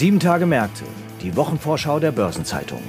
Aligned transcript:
Sieben 0.00 0.18
Tage 0.18 0.46
Märkte, 0.46 0.84
die 1.20 1.36
Wochenvorschau 1.36 2.00
der 2.00 2.10
Börsenzeitung. 2.10 2.80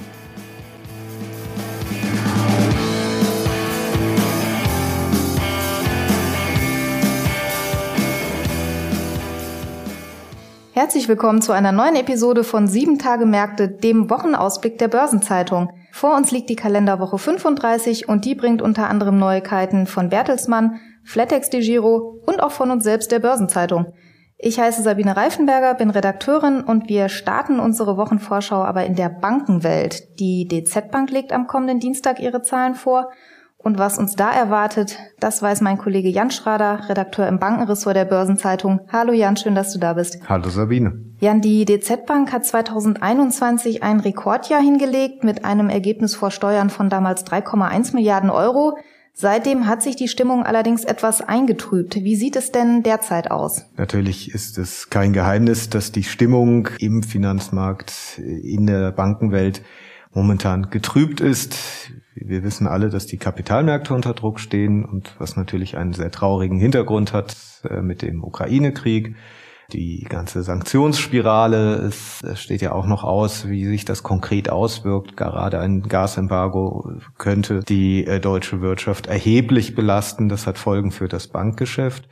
Herzlich 10.72 11.06
willkommen 11.06 11.42
zu 11.42 11.52
einer 11.52 11.70
neuen 11.70 11.96
Episode 11.96 12.44
von 12.44 12.66
Sieben 12.66 12.98
Tage 12.98 13.26
Märkte, 13.26 13.68
dem 13.68 14.08
Wochenausblick 14.08 14.78
der 14.78 14.88
Börsenzeitung. 14.88 15.70
Vor 15.92 16.16
uns 16.16 16.30
liegt 16.30 16.48
die 16.48 16.56
Kalenderwoche 16.56 17.18
35 17.18 18.08
und 18.08 18.24
die 18.24 18.34
bringt 18.34 18.62
unter 18.62 18.88
anderem 18.88 19.18
Neuigkeiten 19.18 19.86
von 19.86 20.08
Bertelsmann, 20.08 20.80
Flatex 21.04 21.50
de 21.50 21.60
Giro 21.60 22.22
und 22.24 22.42
auch 22.42 22.52
von 22.52 22.70
uns 22.70 22.84
selbst 22.84 23.12
der 23.12 23.18
Börsenzeitung. 23.18 23.92
Ich 24.44 24.58
heiße 24.58 24.82
Sabine 24.82 25.16
Reifenberger, 25.16 25.74
bin 25.74 25.90
Redakteurin 25.90 26.62
und 26.62 26.88
wir 26.88 27.08
starten 27.08 27.60
unsere 27.60 27.96
Wochenvorschau 27.96 28.64
aber 28.64 28.84
in 28.84 28.96
der 28.96 29.08
Bankenwelt. 29.08 30.18
Die 30.18 30.48
DZ 30.48 30.90
Bank 30.90 31.12
legt 31.12 31.32
am 31.32 31.46
kommenden 31.46 31.78
Dienstag 31.78 32.18
ihre 32.18 32.42
Zahlen 32.42 32.74
vor 32.74 33.12
und 33.56 33.78
was 33.78 33.98
uns 33.98 34.16
da 34.16 34.32
erwartet, 34.32 34.98
das 35.20 35.42
weiß 35.42 35.60
mein 35.60 35.78
Kollege 35.78 36.08
Jan 36.08 36.32
Schrader, 36.32 36.88
Redakteur 36.88 37.28
im 37.28 37.38
Bankenressort 37.38 37.94
der 37.94 38.04
Börsenzeitung. 38.04 38.80
Hallo 38.92 39.12
Jan, 39.12 39.36
schön, 39.36 39.54
dass 39.54 39.72
du 39.72 39.78
da 39.78 39.92
bist. 39.92 40.18
Hallo 40.28 40.48
Sabine. 40.48 41.04
Jan, 41.20 41.40
die 41.40 41.64
DZ 41.64 42.04
Bank 42.06 42.32
hat 42.32 42.44
2021 42.44 43.84
ein 43.84 44.00
Rekordjahr 44.00 44.60
hingelegt 44.60 45.22
mit 45.22 45.44
einem 45.44 45.68
Ergebnis 45.68 46.16
vor 46.16 46.32
Steuern 46.32 46.68
von 46.68 46.88
damals 46.88 47.24
3,1 47.24 47.94
Milliarden 47.94 48.30
Euro. 48.30 48.76
Seitdem 49.14 49.66
hat 49.66 49.82
sich 49.82 49.94
die 49.94 50.08
Stimmung 50.08 50.42
allerdings 50.42 50.84
etwas 50.84 51.20
eingetrübt. 51.20 51.96
Wie 51.96 52.16
sieht 52.16 52.34
es 52.34 52.50
denn 52.50 52.82
derzeit 52.82 53.30
aus? 53.30 53.66
Natürlich 53.76 54.34
ist 54.34 54.56
es 54.56 54.88
kein 54.88 55.12
Geheimnis, 55.12 55.68
dass 55.68 55.92
die 55.92 56.02
Stimmung 56.02 56.68
im 56.78 57.02
Finanzmarkt, 57.02 58.18
in 58.18 58.66
der 58.66 58.90
Bankenwelt 58.90 59.62
momentan 60.14 60.70
getrübt 60.70 61.20
ist. 61.20 61.56
Wir 62.14 62.42
wissen 62.42 62.66
alle, 62.66 62.88
dass 62.88 63.06
die 63.06 63.16
Kapitalmärkte 63.18 63.94
unter 63.94 64.14
Druck 64.14 64.40
stehen 64.40 64.84
und 64.84 65.14
was 65.18 65.36
natürlich 65.36 65.76
einen 65.76 65.92
sehr 65.92 66.10
traurigen 66.10 66.58
Hintergrund 66.58 67.12
hat 67.12 67.36
äh, 67.68 67.80
mit 67.80 68.02
dem 68.02 68.22
Ukraine-Krieg. 68.22 69.14
Die 69.72 70.04
ganze 70.04 70.42
Sanktionsspirale, 70.42 71.76
es 71.76 72.22
steht 72.34 72.60
ja 72.60 72.72
auch 72.72 72.86
noch 72.86 73.04
aus, 73.04 73.48
wie 73.48 73.66
sich 73.66 73.86
das 73.86 74.02
konkret 74.02 74.50
auswirkt. 74.50 75.16
Gerade 75.16 75.60
ein 75.60 75.82
Gasembargo 75.82 76.92
könnte 77.16 77.60
die 77.60 78.06
äh, 78.06 78.20
deutsche 78.20 78.60
Wirtschaft 78.60 79.06
erheblich 79.06 79.74
belasten. 79.74 80.28
Das 80.28 80.46
hat 80.46 80.58
Folgen 80.58 80.92
für 80.92 81.08
das 81.08 81.28
Bankgeschäft. 81.28 82.08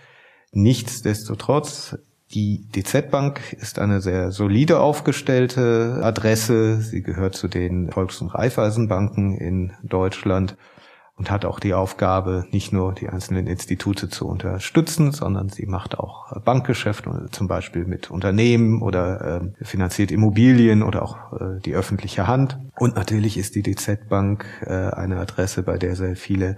Nichtsdestotrotz 0.52 1.98
die 2.32 2.68
DZ 2.70 3.10
Bank 3.10 3.54
ist 3.54 3.80
eine 3.80 4.00
sehr 4.00 4.30
solide 4.30 4.78
aufgestellte 4.78 6.00
Adresse. 6.02 6.80
Sie 6.80 7.02
gehört 7.02 7.34
zu 7.34 7.48
den 7.48 7.90
Volks- 7.90 8.20
und 8.20 8.28
Raiffeisenbanken 8.28 9.36
in 9.36 9.72
Deutschland 9.82 10.56
und 11.20 11.30
hat 11.30 11.44
auch 11.44 11.60
die 11.60 11.74
Aufgabe, 11.74 12.46
nicht 12.50 12.72
nur 12.72 12.94
die 12.94 13.10
einzelnen 13.10 13.46
Institute 13.46 14.08
zu 14.08 14.26
unterstützen, 14.26 15.12
sondern 15.12 15.50
sie 15.50 15.66
macht 15.66 15.98
auch 15.98 16.32
Bankgeschäfte, 16.40 17.28
zum 17.30 17.46
Beispiel 17.46 17.84
mit 17.84 18.10
Unternehmen 18.10 18.80
oder 18.80 19.42
äh, 19.60 19.64
finanziert 19.66 20.12
Immobilien 20.12 20.82
oder 20.82 21.02
auch 21.02 21.34
äh, 21.34 21.60
die 21.62 21.74
öffentliche 21.74 22.26
Hand. 22.26 22.58
Und 22.78 22.96
natürlich 22.96 23.36
ist 23.36 23.54
die 23.54 23.62
DZ 23.62 24.08
Bank 24.08 24.46
äh, 24.64 24.70
eine 24.70 25.18
Adresse, 25.18 25.62
bei 25.62 25.76
der 25.76 25.94
sehr 25.94 26.16
viele 26.16 26.56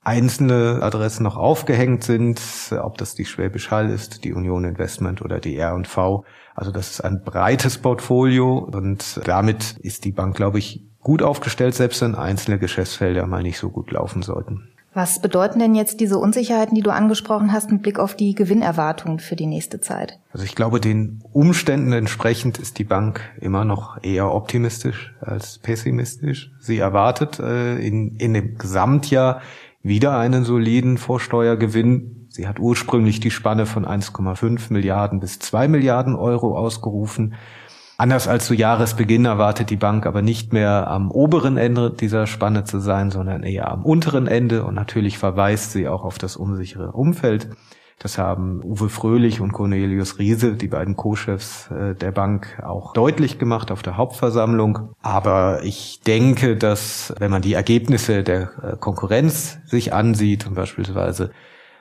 einzelne 0.00 0.78
Adressen 0.80 1.24
noch 1.24 1.36
aufgehängt 1.36 2.04
sind, 2.04 2.40
ob 2.70 2.98
das 2.98 3.16
die 3.16 3.24
Schwäbisch 3.24 3.72
Hall 3.72 3.90
ist, 3.90 4.22
die 4.22 4.32
Union 4.32 4.62
Investment 4.62 5.22
oder 5.22 5.40
die 5.40 5.56
R&V. 5.56 6.24
Also 6.54 6.70
das 6.70 6.90
ist 6.92 7.00
ein 7.00 7.22
breites 7.24 7.78
Portfolio 7.78 8.58
und 8.58 9.20
damit 9.24 9.76
ist 9.80 10.04
die 10.04 10.12
Bank, 10.12 10.36
glaube 10.36 10.60
ich, 10.60 10.84
gut 11.04 11.22
aufgestellt, 11.22 11.76
selbst 11.76 12.02
wenn 12.02 12.16
einzelne 12.16 12.58
Geschäftsfelder 12.58 13.26
mal 13.26 13.44
nicht 13.44 13.58
so 13.58 13.70
gut 13.70 13.92
laufen 13.92 14.22
sollten. 14.22 14.68
Was 14.94 15.20
bedeuten 15.20 15.58
denn 15.58 15.74
jetzt 15.74 15.98
diese 15.98 16.18
Unsicherheiten, 16.18 16.76
die 16.76 16.82
du 16.82 16.92
angesprochen 16.92 17.52
hast, 17.52 17.70
mit 17.70 17.82
Blick 17.82 17.98
auf 17.98 18.14
die 18.14 18.36
Gewinnerwartungen 18.36 19.18
für 19.18 19.34
die 19.34 19.46
nächste 19.46 19.80
Zeit? 19.80 20.20
Also 20.32 20.44
ich 20.44 20.54
glaube, 20.54 20.80
den 20.80 21.20
Umständen 21.32 21.92
entsprechend 21.92 22.58
ist 22.58 22.78
die 22.78 22.84
Bank 22.84 23.20
immer 23.40 23.64
noch 23.64 24.02
eher 24.04 24.32
optimistisch 24.32 25.12
als 25.20 25.58
pessimistisch. 25.58 26.52
Sie 26.60 26.78
erwartet 26.78 27.40
äh, 27.40 27.76
in, 27.84 28.16
in 28.18 28.34
dem 28.34 28.56
Gesamtjahr 28.56 29.42
wieder 29.82 30.16
einen 30.16 30.44
soliden 30.44 30.96
Vorsteuergewinn. 30.96 32.28
Sie 32.28 32.46
hat 32.46 32.60
ursprünglich 32.60 33.18
die 33.18 33.32
Spanne 33.32 33.66
von 33.66 33.84
1,5 33.84 34.72
Milliarden 34.72 35.18
bis 35.18 35.40
2 35.40 35.66
Milliarden 35.66 36.14
Euro 36.14 36.56
ausgerufen. 36.56 37.34
Anders 37.96 38.26
als 38.26 38.46
zu 38.46 38.54
Jahresbeginn 38.54 39.24
erwartet 39.24 39.70
die 39.70 39.76
Bank 39.76 40.04
aber 40.04 40.20
nicht 40.20 40.52
mehr 40.52 40.88
am 40.88 41.12
oberen 41.12 41.56
Ende 41.56 41.90
dieser 41.90 42.26
Spanne 42.26 42.64
zu 42.64 42.80
sein, 42.80 43.12
sondern 43.12 43.44
eher 43.44 43.70
am 43.70 43.84
unteren 43.84 44.26
Ende. 44.26 44.64
Und 44.64 44.74
natürlich 44.74 45.16
verweist 45.16 45.70
sie 45.70 45.86
auch 45.86 46.04
auf 46.04 46.18
das 46.18 46.36
unsichere 46.36 46.90
Umfeld. 46.90 47.50
Das 48.00 48.18
haben 48.18 48.60
Uwe 48.64 48.88
Fröhlich 48.88 49.40
und 49.40 49.52
Cornelius 49.52 50.18
Riese, 50.18 50.56
die 50.56 50.66
beiden 50.66 50.96
Co-Chefs 50.96 51.70
äh, 51.70 51.94
der 51.94 52.10
Bank, 52.10 52.60
auch 52.64 52.92
deutlich 52.92 53.38
gemacht 53.38 53.70
auf 53.70 53.82
der 53.82 53.96
Hauptversammlung. 53.96 54.90
Aber 55.02 55.62
ich 55.62 56.00
denke, 56.04 56.56
dass 56.56 57.14
wenn 57.20 57.30
man 57.30 57.42
die 57.42 57.54
Ergebnisse 57.54 58.24
der 58.24 58.50
äh, 58.62 58.76
Konkurrenz 58.76 59.58
sich 59.66 59.92
ansieht 59.92 60.48
und 60.48 60.54
beispielsweise 60.54 61.30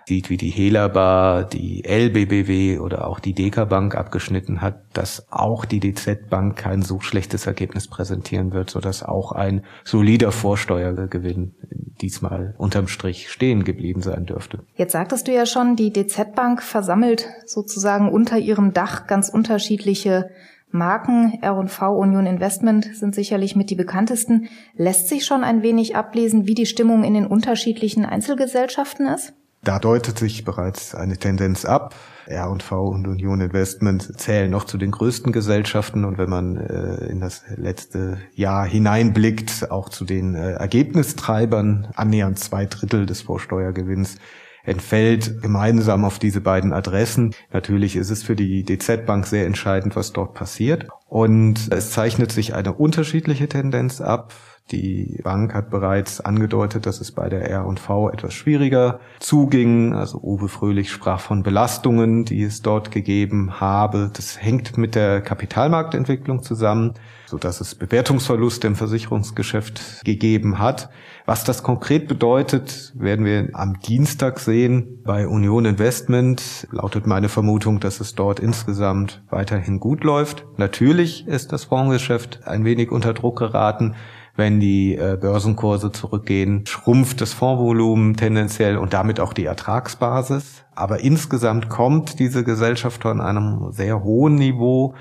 sieht, 0.08 0.30
wie 0.30 0.38
die 0.38 0.50
Helaba, 0.50 1.44
die 1.44 1.84
LBBW 1.86 2.80
oder 2.80 3.08
auch 3.08 3.20
die 3.20 3.34
Deka 3.34 3.66
Bank 3.66 3.96
abgeschnitten 3.96 4.62
hat, 4.62 4.82
dass 4.94 5.32
auch 5.32 5.66
die 5.66 5.80
DZ 5.80 6.30
Bank 6.30 6.56
kein 6.56 6.82
so 6.82 7.00
schlechtes 7.00 7.48
Ergebnis 7.48 7.88
präsentieren 7.88 8.54
wird, 8.54 8.70
sodass 8.70 9.04
auch 9.04 9.32
ein 9.32 9.64
solider 9.84 10.32
Vorsteuergewinn 10.32 11.56
diesmal 12.02 12.56
unterm 12.58 12.88
Strich 12.88 13.30
stehen 13.30 13.64
geblieben 13.64 14.02
sein 14.02 14.26
dürfte. 14.26 14.60
Jetzt 14.76 14.92
sagtest 14.92 15.28
du 15.28 15.34
ja 15.34 15.46
schon, 15.46 15.76
die 15.76 15.92
DZ 15.92 16.36
Bank 16.36 16.62
versammelt 16.62 17.28
sozusagen 17.46 18.10
unter 18.10 18.38
ihrem 18.38 18.74
Dach 18.74 19.08
ganz 19.08 19.30
unterschiedliche 19.30 20.30
Marken 20.74 21.38
R&V 21.44 21.96
Union 21.96 22.26
Investment 22.26 22.96
sind 22.96 23.14
sicherlich 23.14 23.56
mit 23.56 23.70
die 23.70 23.76
bekanntesten. 23.76 24.50
Lässt 24.76 25.08
sich 25.08 25.24
schon 25.24 25.44
ein 25.44 25.62
wenig 25.62 25.96
ablesen, 25.96 26.48
wie 26.48 26.56
die 26.56 26.66
Stimmung 26.66 27.04
in 27.04 27.14
den 27.14 27.28
unterschiedlichen 27.28 28.06
Einzelgesellschaften 28.06 29.06
ist? 29.06 29.34
Da 29.64 29.80
deutet 29.80 30.20
sich 30.20 30.44
bereits 30.44 30.94
eine 30.94 31.18
Tendenz 31.18 31.64
ab. 31.64 31.96
R&V 32.28 32.88
und 32.88 33.08
Union 33.08 33.42
Investment 33.42 34.20
zählen 34.20 34.52
noch 34.52 34.66
zu 34.66 34.78
den 34.78 34.92
größten 34.92 35.32
Gesellschaften 35.32 36.06
und 36.06 36.18
wenn 36.18 36.30
man 36.30 36.58
äh, 36.58 37.06
in 37.06 37.20
das 37.20 37.44
letzte 37.56 38.18
Jahr 38.34 38.66
hineinblickt, 38.66 39.72
auch 39.72 39.90
zu 39.90 40.06
den 40.06 40.36
äh, 40.36 40.54
Ergebnistreibern, 40.54 41.88
annähernd 41.96 42.40
zwei 42.40 42.66
Drittel 42.66 43.06
des 43.06 43.22
Vorsteuergewinns 43.22 44.18
entfällt 44.66 45.42
gemeinsam 45.42 46.06
auf 46.06 46.20
diese 46.20 46.42
beiden 46.42 46.74
Adressen. 46.74 47.36
Natürlich 47.52 47.96
ist 47.96 48.10
es 48.10 48.24
für 48.24 48.36
die 48.36 48.64
DZ 48.64 49.06
Bank 49.06 49.28
sehr 49.28 49.46
entscheidend, 49.46 49.96
was 49.96 50.14
dort 50.14 50.34
passiert. 50.34 50.88
Und 51.08 51.72
es 51.72 51.92
zeichnet 51.92 52.32
sich 52.32 52.56
eine 52.56 52.74
unterschiedliche 52.74 53.50
Tendenz 53.50 54.00
ab. 54.00 54.34
Die 54.72 55.20
Bank 55.24 55.54
hat 55.54 55.70
bereits 55.70 56.22
angedeutet, 56.22 56.86
dass 56.86 57.02
es 57.02 57.12
bei 57.12 57.28
der 57.28 57.50
R&V 57.50 58.10
etwas 58.10 58.34
schwieriger 58.34 59.02
zuging. 59.20 59.94
Also 59.94 60.20
Uwe 60.24 60.48
Fröhlich 60.48 60.90
sprach 60.90 61.20
von 61.20 61.44
Belastungen, 61.44 62.24
die 62.24 62.44
es 62.44 62.62
dort 62.62 62.90
gegeben 62.90 63.60
habe. 63.60 64.10
Das 64.14 64.42
hängt 64.42 64.78
mit 64.78 64.96
der 64.96 65.22
Kapitalmarktentwicklung 65.22 66.44
zusammen, 66.44 66.94
so 67.26 67.38
dass 67.38 67.60
es 67.60 67.76
Bewertungsverluste 67.76 68.66
im 68.68 68.76
Versicherungsgeschäft 68.76 70.04
gegeben 70.06 70.60
hat. 70.60 70.90
Was 71.26 71.44
das 71.44 71.62
konkret 71.62 72.08
bedeutet, 72.08 72.94
werden 72.96 73.26
wir 73.26 73.50
am 73.54 73.80
Dienstag 73.80 74.40
sehen. 74.40 75.02
Bei 75.04 75.28
Union 75.28 75.66
Investment 75.66 76.68
lautet 76.72 77.06
meine 77.06 77.30
Vermutung, 77.30 77.80
dass 77.80 78.00
es 78.00 78.16
dort 78.16 78.40
insgesamt 78.40 79.24
weiterhin 79.30 79.80
gut 79.80 80.04
läuft. 80.04 80.46
Natürlich 80.58 81.28
ist 81.28 81.52
das 81.52 81.66
Fondsgeschäft 81.66 82.46
ein 82.46 82.66
wenig 82.66 82.92
unter 82.92 83.14
Druck 83.14 83.40
geraten 83.40 83.96
wenn 84.36 84.60
die 84.60 84.96
äh, 84.96 85.18
Börsenkurse 85.20 85.92
zurückgehen, 85.92 86.66
schrumpft 86.66 87.22
das 87.22 87.34
Fondsvolumen 87.34 88.16
tendenziell 88.16 88.78
und 88.78 88.94
damit 88.94 89.20
auch 89.20 89.34
die 89.34 89.46
Ertragsbasis. 89.46 90.64
Aber 90.76 91.02
insgesamt 91.02 91.70
kommt 91.70 92.20
diese 92.20 92.44
Gesellschaft 92.44 93.04
von 93.04 93.22
einem 93.22 93.72
sehr 93.72 94.04
hohen 94.04 94.36
Niveau. 94.36 94.96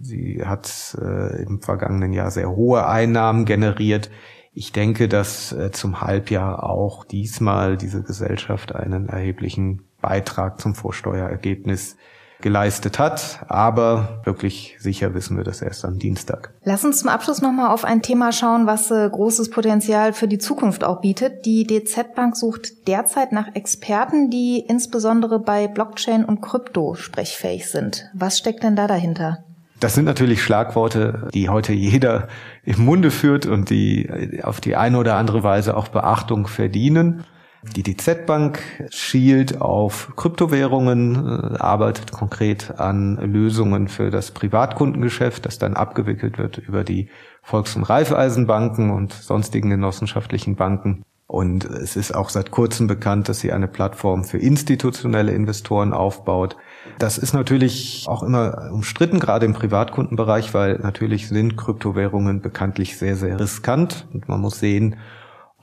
Sie 0.00 0.42
hat 0.44 0.96
äh, 1.00 1.42
im 1.42 1.62
vergangenen 1.62 2.12
Jahr 2.12 2.30
sehr 2.30 2.50
hohe 2.50 2.86
Einnahmen 2.86 3.44
generiert. 3.44 4.10
Ich 4.52 4.72
denke, 4.72 5.08
dass 5.08 5.52
äh, 5.52 5.72
zum 5.72 6.00
Halbjahr 6.00 6.62
auch 6.62 7.04
diesmal 7.04 7.76
diese 7.76 8.02
Gesellschaft 8.02 8.74
einen 8.74 9.08
erheblichen 9.08 9.82
Beitrag 10.00 10.60
zum 10.60 10.74
Vorsteuerergebnis 10.74 11.96
geleistet 12.40 12.98
hat. 12.98 13.40
Aber 13.48 14.20
wirklich 14.24 14.76
sicher 14.78 15.14
wissen 15.14 15.36
wir 15.36 15.44
das 15.44 15.62
erst 15.62 15.84
am 15.84 15.98
Dienstag. 15.98 16.52
Lass 16.64 16.84
uns 16.84 17.00
zum 17.00 17.08
Abschluss 17.08 17.42
nochmal 17.42 17.70
auf 17.70 17.84
ein 17.84 18.02
Thema 18.02 18.32
schauen, 18.32 18.66
was 18.66 18.90
äh, 18.90 19.08
großes 19.10 19.50
Potenzial 19.50 20.12
für 20.12 20.28
die 20.28 20.38
Zukunft 20.38 20.84
auch 20.84 21.00
bietet. 21.00 21.46
Die 21.46 21.66
DZ 21.66 22.14
Bank 22.14 22.36
sucht 22.36 22.88
derzeit 22.88 23.32
nach 23.32 23.54
Experten, 23.54 24.30
die 24.30 24.64
insbesondere 24.66 25.38
bei 25.38 25.68
Blockchain 25.68 26.24
und 26.24 26.40
Krypto 26.40 26.94
sprechfähig 26.94 27.70
sind. 27.70 28.10
Was 28.14 28.38
steckt 28.38 28.62
denn 28.62 28.76
da 28.76 28.86
dahinter? 28.86 29.38
Das 29.78 29.94
sind 29.94 30.06
natürlich 30.06 30.42
Schlagworte, 30.42 31.28
die 31.34 31.50
heute 31.50 31.74
jeder 31.74 32.28
im 32.64 32.84
Munde 32.84 33.10
führt 33.10 33.44
und 33.44 33.68
die 33.68 34.40
auf 34.42 34.60
die 34.60 34.74
eine 34.74 34.98
oder 34.98 35.16
andere 35.16 35.42
Weise 35.42 35.76
auch 35.76 35.88
Beachtung 35.88 36.46
verdienen. 36.46 37.24
Die 37.74 37.82
DZ 37.82 38.26
Bank 38.26 38.60
schielt 38.90 39.60
auf 39.60 40.12
Kryptowährungen, 40.16 41.16
äh, 41.16 41.56
arbeitet 41.58 42.12
konkret 42.12 42.78
an 42.78 43.16
Lösungen 43.16 43.88
für 43.88 44.10
das 44.10 44.30
Privatkundengeschäft, 44.30 45.46
das 45.46 45.58
dann 45.58 45.74
abgewickelt 45.74 46.38
wird 46.38 46.58
über 46.58 46.84
die 46.84 47.08
Volks- 47.42 47.76
und 47.76 47.84
Raiffeisenbanken 47.84 48.90
und 48.90 49.12
sonstigen 49.12 49.70
genossenschaftlichen 49.70 50.56
Banken. 50.56 51.04
Und 51.28 51.64
es 51.64 51.96
ist 51.96 52.14
auch 52.14 52.28
seit 52.28 52.52
kurzem 52.52 52.86
bekannt, 52.86 53.28
dass 53.28 53.40
sie 53.40 53.50
eine 53.50 53.66
Plattform 53.66 54.22
für 54.22 54.38
institutionelle 54.38 55.32
Investoren 55.32 55.92
aufbaut. 55.92 56.56
Das 57.00 57.18
ist 57.18 57.32
natürlich 57.32 58.04
auch 58.06 58.22
immer 58.22 58.70
umstritten, 58.72 59.18
gerade 59.18 59.44
im 59.44 59.52
Privatkundenbereich, 59.52 60.54
weil 60.54 60.78
natürlich 60.78 61.28
sind 61.28 61.56
Kryptowährungen 61.56 62.42
bekanntlich 62.42 62.96
sehr, 62.96 63.16
sehr 63.16 63.40
riskant. 63.40 64.06
Und 64.12 64.28
man 64.28 64.40
muss 64.40 64.60
sehen, 64.60 64.96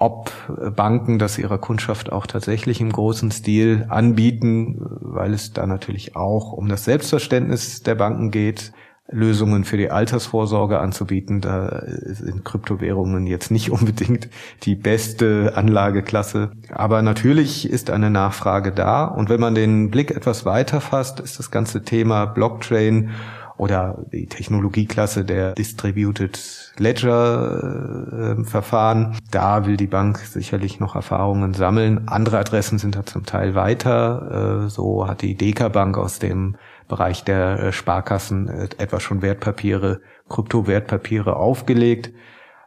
ob 0.03 0.31
Banken 0.75 1.17
das 1.17 1.37
ihrer 1.37 1.57
Kundschaft 1.57 2.11
auch 2.11 2.27
tatsächlich 2.27 2.81
im 2.81 2.91
großen 2.91 3.31
Stil 3.31 3.85
anbieten, 3.87 4.81
weil 4.99 5.33
es 5.33 5.53
da 5.53 5.65
natürlich 5.65 6.17
auch 6.17 6.51
um 6.51 6.67
das 6.67 6.83
Selbstverständnis 6.83 7.83
der 7.83 7.95
Banken 7.95 8.29
geht, 8.29 8.73
Lösungen 9.09 9.63
für 9.63 9.77
die 9.77 9.91
Altersvorsorge 9.91 10.79
anzubieten. 10.79 11.39
Da 11.39 11.83
sind 11.85 12.43
Kryptowährungen 12.43 13.27
jetzt 13.27 13.49
nicht 13.49 13.71
unbedingt 13.71 14.27
die 14.63 14.75
beste 14.75 15.53
Anlageklasse. 15.55 16.51
Aber 16.69 17.01
natürlich 17.01 17.69
ist 17.69 17.89
eine 17.89 18.09
Nachfrage 18.09 18.73
da. 18.73 19.05
Und 19.05 19.29
wenn 19.29 19.39
man 19.39 19.55
den 19.55 19.89
Blick 19.89 20.11
etwas 20.11 20.45
weiter 20.45 20.81
fasst, 20.81 21.21
ist 21.21 21.39
das 21.39 21.49
ganze 21.49 21.83
Thema 21.83 22.25
Blockchain 22.25 23.11
oder 23.57 24.03
die 24.11 24.27
Technologieklasse 24.27 25.25
der 25.25 25.53
Distributed 25.53 26.73
Ledger 26.77 28.37
äh, 28.39 28.43
Verfahren. 28.43 29.17
Da 29.31 29.65
will 29.65 29.77
die 29.77 29.87
Bank 29.87 30.17
sicherlich 30.19 30.79
noch 30.79 30.95
Erfahrungen 30.95 31.53
sammeln. 31.53 32.07
Andere 32.07 32.39
Adressen 32.39 32.79
sind 32.79 32.95
da 32.95 33.05
zum 33.05 33.25
Teil 33.25 33.55
weiter. 33.55 34.65
Äh, 34.65 34.69
so 34.69 35.07
hat 35.07 35.21
die 35.21 35.35
Deka 35.35 35.69
Bank 35.69 35.97
aus 35.97 36.19
dem 36.19 36.55
Bereich 36.87 37.23
der 37.23 37.59
äh, 37.59 37.71
Sparkassen 37.71 38.47
äh, 38.49 38.69
etwa 38.77 38.99
schon 38.99 39.21
Wertpapiere, 39.21 40.01
Kryptowertpapiere 40.29 41.35
aufgelegt. 41.35 42.11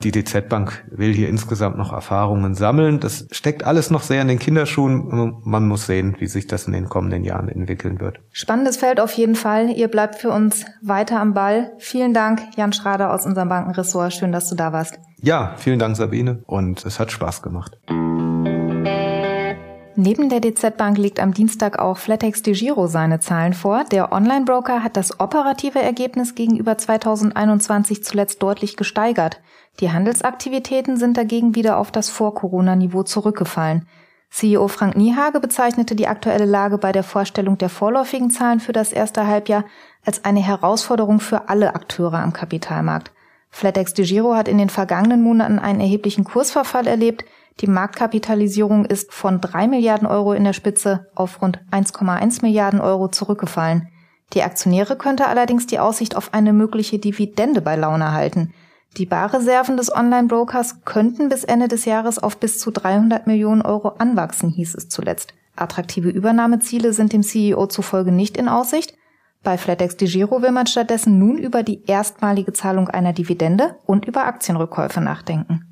Die 0.03 0.11
DZ 0.13 0.49
Bank 0.49 0.85
will 0.91 1.13
hier 1.15 1.29
insgesamt 1.29 1.79
noch 1.79 1.93
Erfahrungen 1.93 2.55
sammeln. 2.55 3.01
Das 3.01 3.27
steckt 3.31 3.65
alles 3.65 3.91
noch 3.91 4.03
sehr 4.03 4.21
in 4.21 4.29
den 4.29 4.39
Kinderschuhen. 4.39 5.41
Man 5.43 5.67
muss 5.67 5.87
sehen, 5.87 6.17
wie 6.19 6.27
sich 6.27 6.47
das 6.47 6.67
in 6.67 6.75
den 6.75 6.89
kommenden 6.89 7.25
Jahren 7.25 7.49
entwickeln 7.49 7.99
wird. 7.99 8.21
Spannendes 8.31 8.77
Feld 8.77 9.01
auf 9.01 9.13
jeden 9.15 9.37
Fall. 9.37 9.71
Ihr 9.71 9.89
bleibt 9.89 10.17
für 10.17 10.31
uns 10.31 10.67
weiter 10.83 11.19
am 11.19 11.33
Ball. 11.33 11.73
Vielen 11.79 12.13
Dank, 12.13 12.43
Jan 12.57 12.75
Schrader 12.75 13.13
aus 13.13 13.25
unserem 13.25 13.49
Bankenressort. 13.49 14.13
Schön, 14.13 14.33
dass 14.33 14.51
du 14.51 14.55
da 14.55 14.73
warst. 14.73 14.99
Ja, 15.23 15.55
vielen 15.57 15.79
Dank, 15.79 15.97
Sabine. 15.97 16.43
Und 16.47 16.85
es 16.85 17.01
hat 17.01 17.11
Spaß 17.11 17.41
gemacht. 17.41 17.79
Neben 19.99 20.29
der 20.29 20.41
DZ 20.41 20.77
Bank 20.77 20.99
legt 20.99 21.21
am 21.21 21.33
Dienstag 21.33 21.79
auch 21.79 21.97
Flatex 21.97 22.43
de 22.43 22.53
Giro 22.53 22.87
seine 22.87 23.19
Zahlen 23.21 23.55
vor. 23.55 23.85
Der 23.91 24.13
Online-Broker 24.13 24.83
hat 24.83 24.99
das 24.99 25.21
operative 25.21 25.81
Ergebnis 25.81 26.35
gegenüber 26.35 26.77
2021 26.77 28.05
zuletzt 28.05 28.43
deutlich 28.43 28.77
gesteigert. 28.77 29.41
Die 29.81 29.93
Handelsaktivitäten 29.93 30.97
sind 30.97 31.17
dagegen 31.17 31.55
wieder 31.55 31.79
auf 31.79 31.91
das 31.91 32.09
Vor-Corona-Niveau 32.09 33.03
zurückgefallen. 33.03 33.87
CEO 34.31 34.69
Frank 34.69 34.97
Niehage 34.97 35.41
bezeichnete 35.41 35.95
die 35.95 36.09
aktuelle 36.09 36.47
Lage 36.47 36.79
bei 36.79 36.93
der 36.93 37.03
Vorstellung 37.03 37.59
der 37.59 37.69
vorläufigen 37.69 38.31
Zahlen 38.31 38.61
für 38.61 38.73
das 38.73 38.93
erste 38.93 39.27
Halbjahr 39.27 39.65
als 40.05 40.25
eine 40.25 40.41
Herausforderung 40.41 41.21
für 41.21 41.49
alle 41.49 41.75
Akteure 41.75 42.19
am 42.19 42.33
Kapitalmarkt. 42.33 43.13
Flatex 43.51 43.95
de 43.95 44.05
Giro 44.05 44.35
hat 44.35 44.49
in 44.49 44.59
den 44.59 44.69
vergangenen 44.69 45.23
Monaten 45.23 45.59
einen 45.59 45.81
erheblichen 45.81 46.25
Kursverfall 46.25 46.87
erlebt. 46.87 47.25
Die 47.61 47.67
Marktkapitalisierung 47.67 48.85
ist 48.85 49.15
von 49.15 49.41
drei 49.41 49.67
Milliarden 49.67 50.07
Euro 50.07 50.33
in 50.35 50.45
der 50.45 50.53
Spitze 50.53 51.07
auf 51.15 51.41
rund 51.41 51.61
1,1 51.71 52.43
Milliarden 52.43 52.81
Euro 52.81 53.09
zurückgefallen. 53.09 53.89
Die 54.33 54.43
Aktionäre 54.43 54.97
könnte 54.97 55.27
allerdings 55.27 55.67
die 55.67 55.79
Aussicht 55.79 56.17
auf 56.17 56.35
eine 56.35 56.53
mögliche 56.53 56.99
Dividende 56.99 57.63
bei 57.63 57.77
Laune 57.77 58.13
halten. 58.13 58.53
Die 58.97 59.05
Barreserven 59.05 59.77
des 59.77 59.95
Online-Brokers 59.95 60.85
könnten 60.87 61.29
bis 61.29 61.45
Ende 61.45 61.69
des 61.69 61.85
Jahres 61.85 62.19
auf 62.19 62.39
bis 62.39 62.59
zu 62.59 62.71
300 62.71 63.27
Millionen 63.27 63.61
Euro 63.61 63.89
anwachsen, 63.89 64.49
hieß 64.49 64.75
es 64.75 64.89
zuletzt. 64.89 65.35
Attraktive 65.55 66.09
Übernahmeziele 66.09 66.95
sind 66.95 67.13
dem 67.13 67.23
CEO 67.23 67.67
zufolge 67.67 68.11
nicht 68.11 68.39
in 68.39 68.49
Aussicht. 68.49 68.95
Bei 69.43 69.59
FlatEx 69.59 69.99
de 69.99 70.09
Giro 70.09 70.41
will 70.41 70.51
man 70.51 70.67
stattdessen 70.67 71.19
nun 71.19 71.37
über 71.37 71.63
die 71.63 71.85
erstmalige 71.85 72.55
Zahlung 72.55 72.89
einer 72.89 73.13
Dividende 73.13 73.77
und 73.85 74.07
über 74.07 74.25
Aktienrückkäufe 74.25 75.03
nachdenken. 75.03 75.67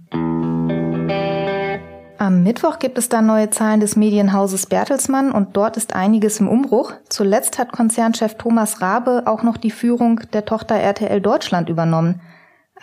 Am 2.19 2.43
Mittwoch 2.43 2.79
gibt 2.79 2.99
es 2.99 3.09
dann 3.09 3.25
neue 3.25 3.49
Zahlen 3.49 3.81
des 3.81 3.97
Medienhauses 3.97 4.67
Bertelsmann 4.67 5.33
und 5.33 5.57
dort 5.57 5.79
ist 5.79 5.95
einiges 5.95 6.41
im 6.41 6.49
Umbruch. 6.49 6.93
Zuletzt 7.09 7.59
hat 7.59 7.73
Konzernchef 7.73 8.35
Thomas 8.35 8.83
Rabe 8.83 9.23
auch 9.25 9.43
noch 9.43 9.57
die 9.57 9.71
Führung 9.71 10.21
der 10.35 10.45
Tochter 10.45 10.75
RTL 10.77 11.23
Deutschland 11.23 11.71
übernommen. 11.71 12.21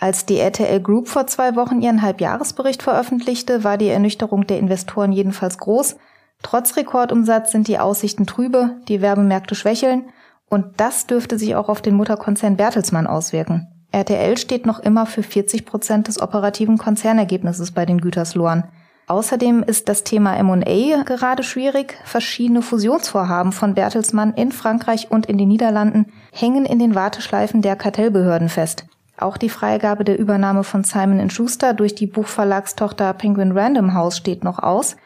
Als 0.02 0.26
die 0.26 0.40
RTL 0.40 0.80
Group 0.80 1.06
vor 1.06 1.28
zwei 1.28 1.54
Wochen 1.54 1.80
ihren 1.80 2.02
Halbjahresbericht 2.02 2.82
veröffentlichte, 2.82 3.62
war 3.62 3.78
die 3.78 3.86
Ernüchterung 3.86 4.48
der 4.48 4.58
Investoren 4.58 5.12
jedenfalls 5.12 5.58
groß. 5.58 5.94
Trotz 6.42 6.76
Rekordumsatz 6.76 7.52
sind 7.52 7.68
die 7.68 7.78
Aussichten 7.78 8.26
trübe, 8.26 8.78
die 8.88 9.00
Werbemärkte 9.00 9.54
schwächeln 9.54 10.06
und 10.48 10.64
das 10.78 11.06
dürfte 11.06 11.38
sich 11.38 11.54
auch 11.54 11.68
auf 11.68 11.82
den 11.82 11.94
Mutterkonzern 11.94 12.56
Bertelsmann 12.56 13.06
auswirken. 13.06 13.68
RTL 13.92 14.36
steht 14.38 14.66
noch 14.66 14.80
immer 14.80 15.06
für 15.06 15.22
40 15.22 15.64
Prozent 15.66 16.08
des 16.08 16.20
operativen 16.20 16.78
Konzernergebnisses 16.78 17.70
bei 17.70 17.86
den 17.86 18.00
Güterslohren. 18.00 18.64
Außerdem 19.06 19.62
ist 19.62 19.88
das 19.88 20.02
Thema 20.02 20.36
M&A 20.36 21.04
gerade 21.04 21.44
schwierig. 21.44 21.96
Verschiedene 22.04 22.62
Fusionsvorhaben 22.62 23.52
von 23.52 23.74
Bertelsmann 23.74 24.34
in 24.34 24.50
Frankreich 24.50 25.12
und 25.12 25.26
in 25.26 25.38
den 25.38 25.46
Niederlanden 25.46 26.06
hängen 26.32 26.64
in 26.64 26.80
den 26.80 26.96
Warteschleifen 26.96 27.62
der 27.62 27.76
Kartellbehörden 27.76 28.48
fest. 28.48 28.86
Auch 29.16 29.36
die 29.36 29.48
Freigabe 29.48 30.04
der 30.04 30.18
Übernahme 30.18 30.64
von 30.64 30.84
Simon 30.84 31.30
Schuster 31.30 31.74
durch 31.74 31.94
die 31.94 32.06
Buchverlagstochter 32.06 33.12
Penguin 33.14 33.52
Random 33.52 33.94
House 33.94 34.16
steht 34.16 34.42
noch 34.42 34.58
aus. 34.58 34.96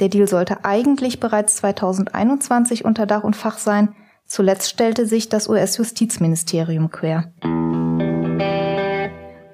Der 0.00 0.08
Deal 0.08 0.28
sollte 0.28 0.64
eigentlich 0.64 1.20
bereits 1.20 1.56
2021 1.56 2.84
unter 2.84 3.06
Dach 3.06 3.24
und 3.24 3.36
Fach 3.36 3.58
sein. 3.58 3.94
Zuletzt 4.26 4.68
stellte 4.68 5.06
sich 5.06 5.28
das 5.28 5.48
US-Justizministerium 5.48 6.90
quer. 6.90 7.32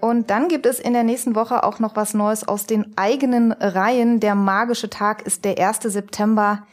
Und 0.01 0.31
dann 0.31 0.49
gibt 0.49 0.67
es 0.67 0.81
in 0.81 0.93
der 0.93 1.05
nächsten 1.05 1.35
Woche 1.35 1.63
auch 1.63 1.79
noch 1.79 1.95
was 1.95 2.15
Neues 2.15 2.47
aus 2.47 2.67
den 2.67 2.97
eigenen 2.97 3.53
Reihen. 3.53 4.19
Der 4.19 4.35
magische 4.35 4.91
Tag 4.91 5.23
ist 5.23 5.45
der 5.45 5.59
1. 5.59 5.81
September. 5.83 6.67